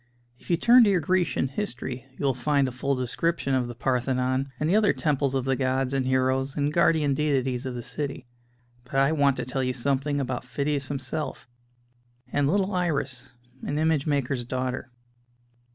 [0.39, 3.75] If you turn to your Grecian History you will find a full description of the
[3.75, 7.83] Parthenon and the other temples of the gods and heroes and guardian deities of the
[7.83, 8.25] city.
[8.83, 11.47] But I want to tell you something about Phidias himself,
[12.33, 13.29] and little Iris,
[13.61, 14.89] an image maker's daughter.